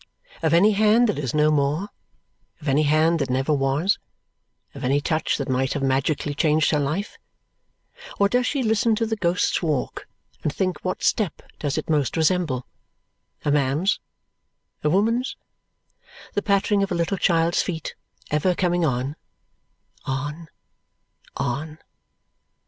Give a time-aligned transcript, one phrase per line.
[0.41, 1.89] Of any hand that is no more,
[2.59, 3.99] of any hand that never was,
[4.73, 7.19] of any touch that might have magically changed her life?
[8.17, 10.07] Or does she listen to the Ghost's Walk
[10.41, 12.65] and think what step does it most resemble?
[13.45, 13.99] A man's?
[14.83, 15.35] A woman's?
[16.33, 17.93] The pattering of a little child's feet,
[18.31, 19.15] ever coming on
[20.05, 20.47] on
[21.37, 21.77] on?